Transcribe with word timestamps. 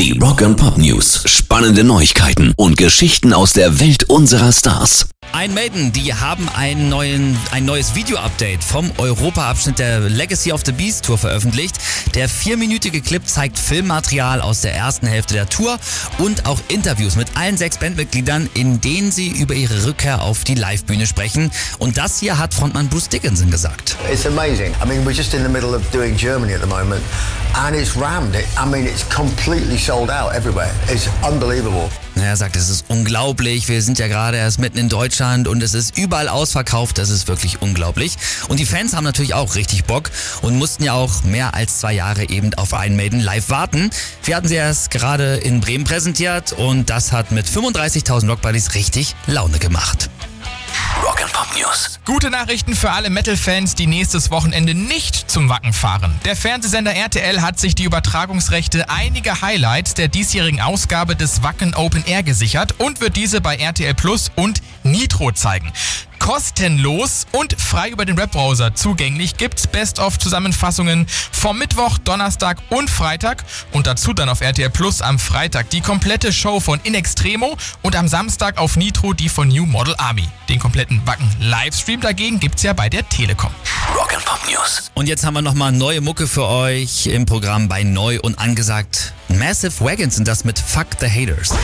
Die 0.00 0.18
Rock 0.18 0.40
and 0.40 0.56
Pop 0.56 0.78
News. 0.78 1.24
Spannende 1.26 1.84
Neuigkeiten 1.84 2.54
und 2.56 2.78
Geschichten 2.78 3.34
aus 3.34 3.52
der 3.52 3.80
Welt 3.80 4.04
unserer 4.04 4.50
Stars. 4.50 5.10
Ein 5.34 5.52
Maiden, 5.52 5.92
die 5.92 6.14
haben 6.14 6.48
einen 6.48 6.88
neuen, 6.88 7.36
ein 7.50 7.66
neues 7.66 7.94
Video-Update 7.94 8.64
vom 8.64 8.90
Europa-Abschnitt 8.96 9.78
der 9.78 10.00
Legacy 10.00 10.52
of 10.52 10.62
the 10.64 10.72
Beast 10.72 11.04
Tour 11.04 11.18
veröffentlicht. 11.18 11.76
Der 12.14 12.30
vierminütige 12.30 13.02
Clip 13.02 13.28
zeigt 13.28 13.58
Filmmaterial 13.58 14.40
aus 14.40 14.62
der 14.62 14.74
ersten 14.74 15.06
Hälfte 15.06 15.34
der 15.34 15.50
Tour 15.50 15.78
und 16.16 16.46
auch 16.46 16.58
Interviews 16.68 17.16
mit 17.16 17.36
allen 17.36 17.58
sechs 17.58 17.76
Bandmitgliedern, 17.76 18.48
in 18.54 18.80
denen 18.80 19.12
sie 19.12 19.28
über 19.28 19.52
ihre 19.52 19.84
Rückkehr 19.84 20.22
auf 20.22 20.44
die 20.44 20.54
Livebühne 20.54 21.06
sprechen. 21.06 21.50
Und 21.78 21.98
das 21.98 22.18
hier 22.18 22.38
hat 22.38 22.54
Frontmann 22.54 22.88
Bruce 22.88 23.10
Dickinson 23.10 23.50
gesagt. 23.50 23.98
It's 24.10 24.24
amazing. 24.24 24.72
I 24.82 24.88
mean, 24.88 25.04
we're 25.04 25.14
just 25.14 25.34
in 25.34 25.42
the 25.42 25.50
middle 25.50 25.76
of 25.76 25.82
doing 25.92 26.16
Germany 26.16 26.54
at 26.54 26.62
the 26.62 26.66
moment, 26.66 27.02
and 27.54 27.76
it's 27.76 27.96
rammed. 27.96 28.34
It, 28.34 28.46
I 28.58 28.66
mean, 28.66 28.86
it's 28.86 29.04
completely 29.04 29.76
sold 29.76 30.10
out 30.10 30.34
everywhere. 30.34 30.70
It's 30.88 31.08
unbelievable. 31.22 31.90
Er 32.16 32.36
sagt, 32.36 32.56
es 32.56 32.68
ist 32.68 32.84
unglaublich. 32.88 33.68
Wir 33.68 33.82
sind 33.82 33.98
ja 33.98 34.06
gerade 34.06 34.36
erst 34.36 34.58
mitten 34.58 34.78
in 34.78 34.88
Deutschland 34.88 35.48
und 35.48 35.62
es 35.62 35.74
ist 35.74 35.96
überall 35.96 36.28
ausverkauft. 36.28 36.98
Das 36.98 37.08
ist 37.08 37.28
wirklich 37.28 37.62
unglaublich. 37.62 38.16
Und 38.48 38.60
die 38.60 38.66
Fans 38.66 38.94
haben 38.94 39.04
natürlich 39.04 39.34
auch 39.34 39.54
richtig 39.54 39.84
Bock 39.84 40.10
und 40.42 40.56
mussten 40.58 40.84
ja 40.84 40.92
auch 40.92 41.24
mehr 41.24 41.54
als 41.54 41.80
zwei 41.80 41.92
Jahre 41.92 42.28
eben 42.28 42.52
auf 42.54 42.72
Iron 42.72 42.96
Maiden 42.96 43.20
live 43.20 43.48
warten. 43.48 43.90
Wir 44.24 44.36
hatten 44.36 44.48
sie 44.48 44.56
erst 44.56 44.90
gerade 44.90 45.36
in 45.36 45.60
Bremen 45.60 45.84
präsentiert 45.84 46.52
und 46.52 46.90
das 46.90 47.12
hat 47.12 47.32
mit 47.32 47.46
35.000 47.46 48.28
Rockbuddies 48.28 48.74
richtig 48.74 49.16
Laune 49.26 49.58
gemacht. 49.58 50.10
Gute 52.06 52.30
Nachrichten 52.30 52.74
für 52.74 52.90
alle 52.92 53.10
Metal-Fans, 53.10 53.74
die 53.74 53.86
nächstes 53.86 54.30
Wochenende 54.30 54.74
nicht 54.74 55.30
zum 55.30 55.48
Wacken 55.48 55.72
fahren. 55.72 56.18
Der 56.24 56.34
Fernsehsender 56.34 56.94
RTL 56.94 57.42
hat 57.42 57.58
sich 57.58 57.74
die 57.74 57.84
Übertragungsrechte 57.84 58.88
einiger 58.88 59.42
Highlights 59.42 59.94
der 59.94 60.08
diesjährigen 60.08 60.60
Ausgabe 60.60 61.16
des 61.16 61.42
Wacken 61.42 61.74
Open 61.74 62.04
Air 62.06 62.22
gesichert 62.22 62.74
und 62.78 63.00
wird 63.00 63.16
diese 63.16 63.40
bei 63.40 63.56
RTL 63.56 63.94
Plus 63.94 64.30
und 64.34 64.62
Nitro 65.00 65.32
zeigen 65.32 65.72
kostenlos 66.18 67.26
und 67.32 67.58
frei 67.58 67.88
über 67.88 68.04
den 68.04 68.18
Webbrowser 68.18 68.74
zugänglich 68.74 69.38
gibt's 69.38 69.66
Best-of-Zusammenfassungen 69.66 71.06
vom 71.32 71.58
Mittwoch, 71.58 71.96
Donnerstag 71.96 72.58
und 72.68 72.90
Freitag 72.90 73.44
und 73.72 73.86
dazu 73.86 74.12
dann 74.12 74.28
auf 74.28 74.42
RTL 74.42 74.68
Plus 74.68 75.00
am 75.00 75.18
Freitag 75.18 75.70
die 75.70 75.80
komplette 75.80 76.32
Show 76.32 76.60
von 76.60 76.78
In 76.84 76.94
Extremo 76.94 77.56
und 77.80 77.96
am 77.96 78.06
Samstag 78.06 78.58
auf 78.58 78.76
Nitro 78.76 79.14
die 79.14 79.30
von 79.30 79.48
New 79.48 79.64
Model 79.64 79.94
Army. 79.96 80.28
Den 80.50 80.60
kompletten 80.60 81.00
Wacken-Livestream 81.06 82.02
dagegen 82.02 82.38
gibt's 82.38 82.62
ja 82.62 82.74
bei 82.74 82.90
der 82.90 83.08
Telekom. 83.08 83.50
Rock 83.96 84.14
and 84.14 84.24
Pop 84.26 84.40
News. 84.46 84.90
Und 84.94 85.08
jetzt 85.08 85.24
haben 85.24 85.34
wir 85.34 85.42
nochmal 85.42 85.72
neue 85.72 86.02
Mucke 86.02 86.26
für 86.26 86.46
euch 86.46 87.06
im 87.06 87.24
Programm 87.24 87.68
bei 87.68 87.82
Neu 87.82 88.20
und 88.20 88.38
angesagt. 88.38 89.14
Massive 89.28 89.82
Wagons 89.82 90.16
sind 90.16 90.28
das 90.28 90.44
mit 90.44 90.58
Fuck 90.58 90.88
the 91.00 91.08
Haters. 91.08 91.54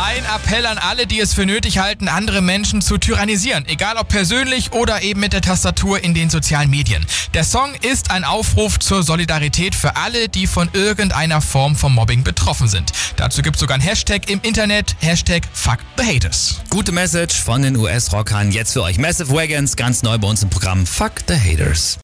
Ein 0.00 0.24
Appell 0.26 0.64
an 0.64 0.78
alle, 0.78 1.08
die 1.08 1.18
es 1.18 1.34
für 1.34 1.44
nötig 1.44 1.78
halten, 1.78 2.06
andere 2.06 2.40
Menschen 2.40 2.80
zu 2.80 2.98
tyrannisieren, 2.98 3.66
egal 3.66 3.96
ob 3.96 4.06
persönlich 4.06 4.70
oder 4.70 5.02
eben 5.02 5.18
mit 5.18 5.32
der 5.32 5.42
Tastatur 5.42 6.04
in 6.04 6.14
den 6.14 6.30
sozialen 6.30 6.70
Medien. 6.70 7.04
Der 7.34 7.42
Song 7.42 7.74
ist 7.82 8.12
ein 8.12 8.22
Aufruf 8.22 8.78
zur 8.78 9.02
Solidarität 9.02 9.74
für 9.74 9.96
alle, 9.96 10.28
die 10.28 10.46
von 10.46 10.70
irgendeiner 10.72 11.40
Form 11.40 11.74
vom 11.74 11.96
Mobbing 11.96 12.22
betroffen 12.22 12.68
sind. 12.68 12.92
Dazu 13.16 13.42
gibt 13.42 13.56
es 13.56 13.60
sogar 13.60 13.76
ein 13.76 13.80
Hashtag 13.80 14.30
im 14.30 14.40
Internet, 14.42 14.94
Hashtag 15.00 15.42
Fuck 15.52 15.78
the 15.96 16.04
Haters. 16.04 16.60
Gute 16.70 16.92
Message 16.92 17.34
von 17.34 17.62
den 17.62 17.76
US-Rockern 17.76 18.52
jetzt 18.52 18.74
für 18.74 18.84
euch. 18.84 18.98
Massive 18.98 19.34
Wagons, 19.34 19.74
ganz 19.74 20.04
neu 20.04 20.16
bei 20.16 20.28
uns 20.28 20.44
im 20.44 20.48
Programm 20.48 20.86
Fuck 20.86 21.14
the 21.26 21.34
Haters. 21.34 21.98